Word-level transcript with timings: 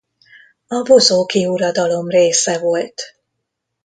A 0.67 0.81
bozóki 0.81 1.45
uradalom 1.45 2.07
része 2.09 2.57
volt. 2.59 3.01